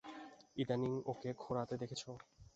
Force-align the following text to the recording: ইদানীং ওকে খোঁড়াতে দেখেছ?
ইদানীং 0.57 0.93
ওকে 1.05 1.29
খোঁড়াতে 1.33 1.75
দেখেছ? 1.81 2.03